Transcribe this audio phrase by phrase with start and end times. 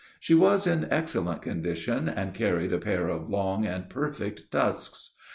[0.19, 5.11] She was in excellent condition, and carried a pair of long and perfect tusks.